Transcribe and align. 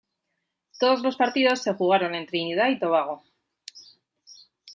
Todos 0.79 1.03
los 1.03 1.15
partidos 1.15 1.61
se 1.61 1.75
jugaron 1.75 2.15
en 2.15 2.25
Trinidad 2.25 2.69
y 2.69 2.79
Tobago. 2.79 3.21